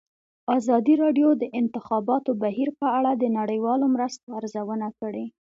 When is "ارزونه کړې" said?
4.39-5.25